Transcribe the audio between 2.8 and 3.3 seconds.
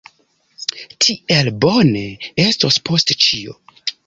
post